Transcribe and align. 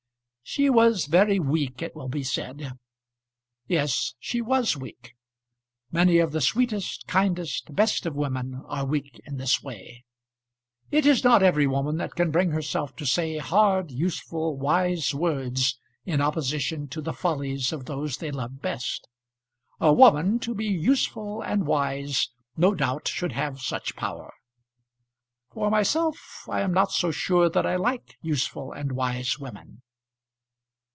She 0.43 0.69
was 0.69 1.05
very 1.05 1.39
weak, 1.39 1.81
it 1.81 1.95
will 1.95 2.09
be 2.09 2.23
said. 2.23 2.73
Yes, 3.67 4.15
she 4.19 4.41
was 4.41 4.75
weak. 4.75 5.13
Many 5.93 6.17
of 6.17 6.33
the 6.33 6.41
sweetest, 6.41 7.07
kindest, 7.07 7.73
best 7.73 8.05
of 8.05 8.15
women 8.17 8.61
are 8.65 8.85
weak 8.85 9.21
in 9.25 9.37
this 9.37 9.63
way. 9.63 10.03
It 10.91 11.05
is 11.05 11.23
not 11.23 11.41
every 11.41 11.67
woman 11.67 11.95
that 11.99 12.15
can 12.15 12.31
bring 12.31 12.51
herself 12.51 12.93
to 12.97 13.05
say 13.05 13.37
hard, 13.37 13.91
useful, 13.91 14.57
wise 14.57 15.15
words 15.15 15.79
in 16.05 16.19
opposition 16.19 16.89
to 16.89 17.01
the 17.01 17.13
follies 17.13 17.71
of 17.71 17.85
those 17.85 18.17
they 18.17 18.29
love 18.29 18.61
best. 18.61 19.07
A 19.79 19.93
woman 19.93 20.37
to 20.39 20.53
be 20.53 20.65
useful 20.65 21.41
and 21.41 21.65
wise 21.65 22.27
no 22.57 22.73
doubt 22.75 23.07
should 23.07 23.31
have 23.31 23.61
such 23.61 23.95
power. 23.95 24.33
For 25.53 25.71
myself 25.71 26.19
I 26.49 26.59
am 26.59 26.73
not 26.73 26.91
so 26.91 27.09
sure 27.09 27.49
that 27.49 27.65
I 27.65 27.77
like 27.77 28.17
useful 28.21 28.73
and 28.73 28.91
wise 28.91 29.39
women. 29.39 29.81